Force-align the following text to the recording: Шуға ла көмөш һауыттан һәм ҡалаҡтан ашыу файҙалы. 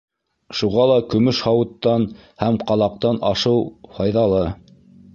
Шуға 0.61 0.85
ла 0.91 0.95
көмөш 1.15 1.41
һауыттан 1.49 2.07
һәм 2.47 2.59
ҡалаҡтан 2.73 3.23
ашыу 3.33 3.65
файҙалы. 3.99 4.45